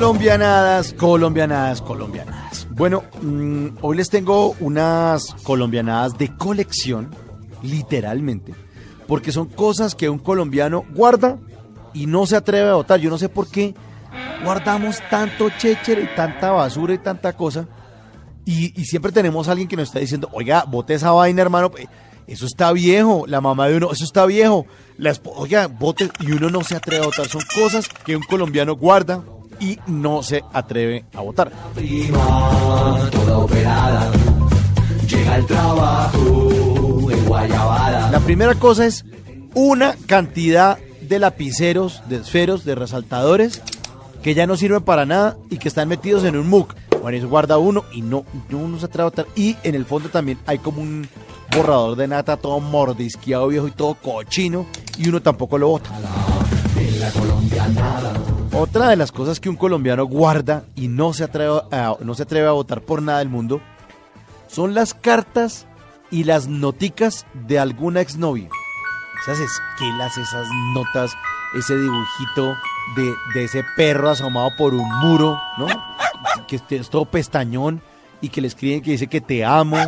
[0.00, 2.66] Colombianadas, colombianadas, colombianadas.
[2.70, 7.10] Bueno, mm, hoy les tengo unas colombianadas de colección,
[7.62, 8.54] literalmente,
[9.06, 11.36] porque son cosas que un colombiano guarda
[11.92, 12.98] y no se atreve a votar.
[12.98, 13.74] Yo no sé por qué
[14.42, 17.68] guardamos tanto chéchere y tanta basura y tanta cosa.
[18.46, 21.72] Y, siempre tenemos alguien que nos está diciendo, oiga, bote esa vaina, hermano.
[21.76, 21.88] eh,
[22.26, 23.26] Eso está viejo.
[23.26, 24.64] La mamá de uno, eso está viejo.
[25.36, 26.10] Oiga, bote.
[26.20, 27.28] Y uno no se atreve a votar.
[27.28, 29.22] Son cosas que un colombiano guarda
[29.60, 31.52] y no se atreve a votar.
[31.76, 32.12] En.
[38.10, 39.04] La primera cosa es
[39.54, 43.62] una cantidad de lapiceros, de esferos, de resaltadores
[44.22, 46.74] que ya no sirven para nada y que están metidos en un MOOC.
[47.02, 49.26] Bueno, eso guarda uno y no, no se atreve a votar.
[49.34, 51.08] Y en el fondo también hay como un
[51.56, 54.66] borrador de nata todo mordisqueado viejo y todo cochino
[54.98, 55.90] y uno tampoco lo vota.
[58.60, 62.24] Otra de las cosas que un colombiano guarda y no se atreve a, no se
[62.24, 63.62] atreve a votar por nada del mundo
[64.48, 65.66] son las cartas
[66.10, 68.50] y las noticas de alguna exnovia.
[69.22, 71.16] Esas esquelas, esas notas,
[71.56, 72.54] ese dibujito
[72.96, 75.66] de, de ese perro asomado por un muro, ¿no?
[76.46, 77.80] Que es todo pestañón
[78.20, 79.78] y que le escriben que dice que te amo.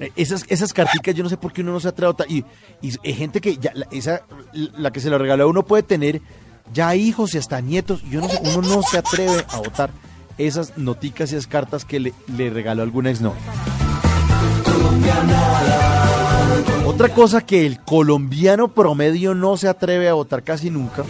[0.00, 2.30] Eh, Esas, esas carticas, yo no sé por qué uno no se atreve a votar.
[2.30, 2.44] Y,
[2.82, 4.20] y gente que ya, la, esa,
[4.52, 6.20] la que se lo regaló a uno puede tener
[6.72, 8.02] ya hijos y hasta nietos.
[8.10, 9.90] Yo no uno no se atreve a votar
[10.38, 13.40] esas noticas y esas cartas que le, le regaló alguna exnovia.
[16.86, 21.04] Otra cosa que el colombiano promedio no se atreve a votar casi nunca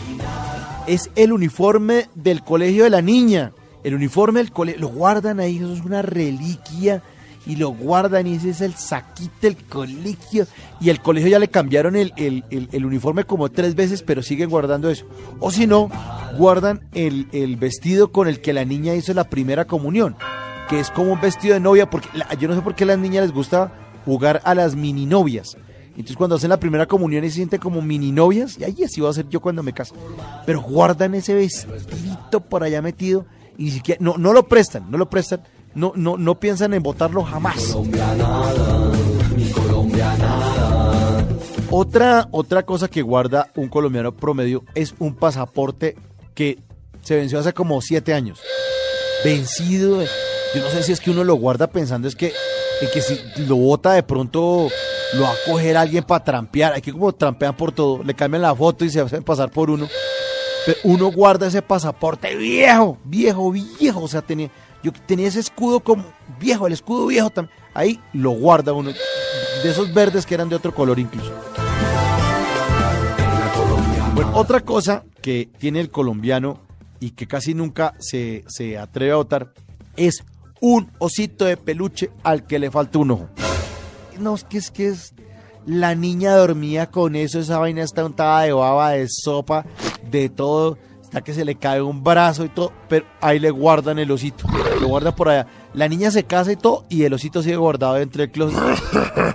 [0.86, 3.52] es el uniforme del colegio de la niña.
[3.84, 7.02] El uniforme del colegio, lo guardan ahí, eso es una reliquia
[7.47, 10.47] y lo guardan y ese es el saquito del colegio.
[10.80, 14.48] Y el colegio ya le cambiaron el, el- el- uniforme como tres veces, pero siguen
[14.50, 15.06] guardando eso.
[15.41, 15.91] O si no,
[16.38, 20.16] guardan el, el vestido con el que la niña hizo la primera comunión,
[20.69, 22.88] que es como un vestido de novia, porque la- yo no sé por qué a
[22.88, 23.72] las niñas les gusta
[24.04, 25.56] jugar a las mini novias.
[25.91, 29.00] Entonces cuando hacen la primera comunión y se sienten como mini novias, y ahí así
[29.00, 29.94] voy a ser yo cuando me caso.
[30.47, 33.26] Pero guardan ese vestidito por allá metido
[33.58, 35.42] y ni siquiera, no, no lo prestan, no lo prestan,
[35.75, 37.77] no, no, no piensan en votarlo jamás.
[41.71, 45.97] Otra, otra cosa que guarda un colombiano promedio es un pasaporte
[46.34, 46.59] que
[47.03, 48.41] se venció hace como siete años.
[49.25, 50.03] Vencido.
[50.55, 52.32] Yo no sé si es que uno lo guarda pensando es que,
[52.81, 54.69] en que si lo vota de pronto
[55.15, 56.75] lo va a coger alguien para trampear.
[56.75, 59.88] Aquí como trampean por todo, le cambian la foto y se hacen pasar por uno.
[60.66, 64.03] Pero uno guarda ese pasaporte viejo, viejo, viejo.
[64.03, 64.50] O sea, tenía,
[64.82, 66.04] yo tenía ese escudo como
[66.41, 67.56] viejo, el escudo viejo también.
[67.75, 68.91] Ahí lo guarda uno.
[69.62, 71.32] De esos verdes que eran de otro color incluso.
[74.15, 76.60] Bueno, otra cosa que tiene el colombiano
[77.00, 79.53] y que casi nunca se, se atreve a votar
[79.97, 80.25] es
[80.60, 83.28] un osito de peluche al que le falta un ojo.
[84.19, 85.14] No, es que es que es.
[85.64, 89.64] La niña dormía con eso, esa vaina está untada de baba, de sopa,
[90.10, 90.76] de todo.
[91.21, 94.47] Que se le cae un brazo y todo, pero ahí le guardan el osito.
[94.81, 95.47] Lo guardan por allá.
[95.75, 98.59] La niña se casa y todo, y el osito sigue guardado dentro del closet.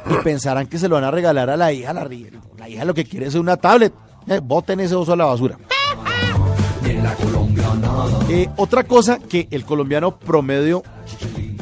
[0.10, 1.94] Y pensarán que se lo van a regalar a la hija.
[1.94, 2.08] La,
[2.58, 3.94] la hija lo que quiere es una tablet.
[4.28, 5.58] Eh, boten ese oso a la basura.
[8.30, 10.84] Eh, otra cosa que el colombiano promedio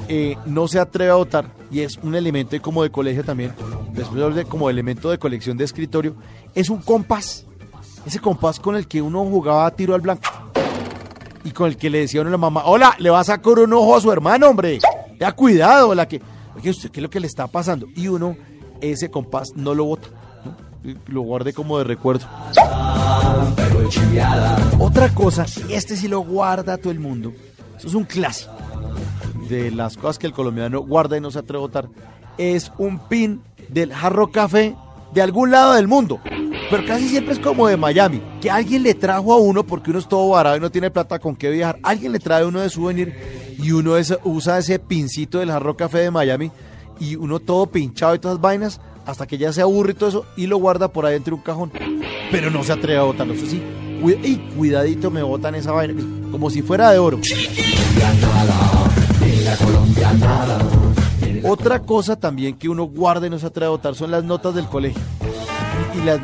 [0.07, 3.53] eh, no se atreve a votar y es un elemento como de colegio también,
[3.93, 6.15] después de como elemento de colección de escritorio,
[6.53, 7.45] es un compás.
[8.05, 10.29] Ese compás con el que uno jugaba tiro al blanco
[11.43, 13.23] y con el que le decía a uno a la mamá, hola, le va a
[13.23, 14.79] sacar un ojo a su hermano, hombre.
[15.19, 16.19] Ya cuidado, la que,
[16.55, 17.87] oye, ¿usted qué es lo que le está pasando?
[17.95, 18.35] Y uno,
[18.81, 19.97] ese compás no lo.
[20.83, 22.25] Y lo guarde como de recuerdo.
[24.79, 27.31] Otra cosa, y este sí lo guarda todo el mundo,
[27.77, 28.53] Eso es un clásico
[29.47, 31.89] de las cosas que el colombiano guarda y no se atreve a votar.
[32.37, 34.75] Es un pin del jarro café
[35.13, 36.19] de algún lado del mundo.
[36.69, 39.99] Pero casi siempre es como de Miami, que alguien le trajo a uno porque uno
[39.99, 41.77] es todo barato y no tiene plata con qué viajar.
[41.83, 43.13] Alguien le trae uno de souvenir
[43.61, 46.51] y uno es- usa ese pincito del jarro café de Miami
[46.99, 50.09] y uno todo pinchado y todas esas vainas hasta que ya se aburre y todo
[50.09, 51.71] eso y lo guarda por ahí dentro de un cajón.
[52.31, 53.61] Pero no se atreve a botarlo, eso sí.
[54.23, 55.93] Y cuidadito me botan esa vaina,
[56.31, 57.19] como si fuera de oro.
[61.43, 64.55] Otra cosa también que uno guarda y no se atreve a votar son las notas
[64.55, 65.01] del colegio.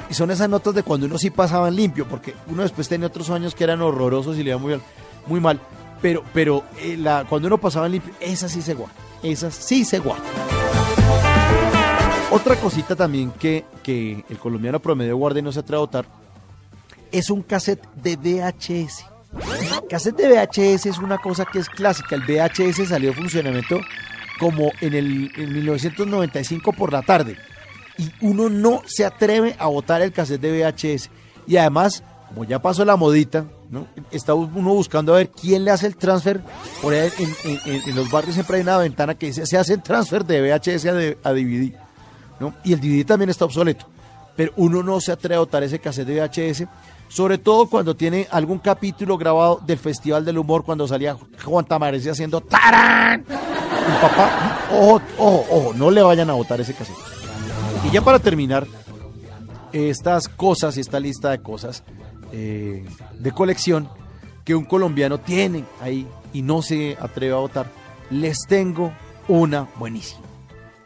[0.09, 3.07] Y, son esas notas de cuando uno sí pasaba en limpio, porque uno después tenía
[3.07, 4.80] otros años que eran horrorosos y le iba muy,
[5.27, 5.59] muy mal.
[6.01, 6.98] Pero, pero eh,
[7.30, 8.98] cuando uno pasaba en limpio, esas sí se guardan.
[9.24, 10.25] Esas sí se guardan.
[12.31, 16.21] Otra cosita también que, que el colombiano promedio guarda y no se atreve a votar
[17.12, 19.06] es un cassette de VHS.
[19.89, 22.15] Cassette de VHS es una cosa que es clásica.
[22.15, 23.80] El VHS salió de funcionamiento
[24.39, 27.38] como en el en 1995 por la tarde.
[28.01, 31.12] Y uno no se atreve a botar el cassette de VHS.
[31.45, 33.86] Y además, como ya pasó la modita, ¿no?
[34.09, 36.42] está uno buscando a ver quién le hace el transfer.
[36.81, 37.12] Por ahí
[37.45, 40.86] en, los barrios siempre hay una ventana que dice, se hace el transfer de VHS
[41.24, 41.75] a, DVD.
[42.39, 42.56] ¿no?
[42.63, 43.86] Y el DVD también está obsoleto.
[44.36, 46.63] Pero uno no se atreve a botar ese cassette de VHS,
[47.07, 51.15] sobre todo cuando tiene algún capítulo grabado del Festival del Humor, cuando salía
[51.45, 53.25] Juan Tamarese haciendo ¡Tarán!
[53.27, 57.11] Un papá, ojo, ojo, ojo, no le vayan a botar ese cassette.
[57.83, 58.68] Y ya para terminar,
[59.74, 61.83] estas cosas y esta lista de cosas
[62.31, 62.86] eh,
[63.19, 63.89] de colección
[64.44, 67.72] que un colombiano tiene ahí y no se atreve a votar,
[68.10, 68.92] les tengo
[69.28, 70.31] una buenísima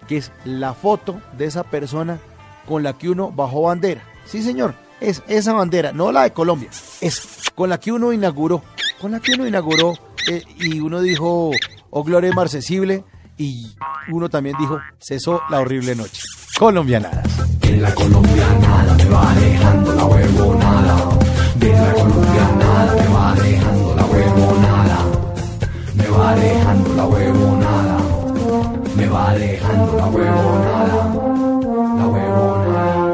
[0.08, 2.20] que es la foto de esa persona
[2.68, 4.04] con la que uno bajó bandera.
[4.26, 6.70] Sí, señor, es esa bandera, no la de Colombia,
[7.02, 8.64] es con la que uno inauguró,
[9.00, 9.94] con la que uno inauguró
[10.30, 11.52] eh, y uno dijo,
[11.90, 13.04] oh gloria marcesible,
[13.38, 13.76] y
[14.12, 16.22] uno también dijo, cesó la horrible noche.
[16.58, 17.26] Colombianadas.
[17.64, 21.10] En la colombianada me va dejando la huevonada.
[21.56, 24.98] De la colombianada me va dejando la huevonada.
[25.96, 27.98] Me va dejando la huevonada.
[28.96, 31.14] Me va dejando la huevonada.
[31.98, 33.06] La huevonada.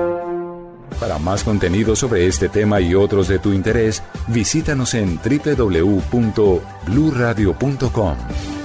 [0.99, 8.15] Para más contenido sobre este tema y otros de tu interés, visítanos en www.bluradio.com.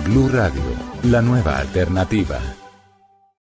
[0.04, 0.62] Blu Radio,
[1.04, 2.38] la nueva alternativa.